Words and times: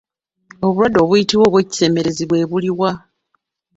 Obulwadde 0.65 0.99
obuyitibwa 1.05 1.45
obw'ekisemerezi 1.47 2.23
bwe 2.27 2.47
buluwa? 2.49 2.91